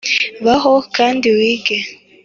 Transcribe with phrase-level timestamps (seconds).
[0.45, 1.77] baho kandi wige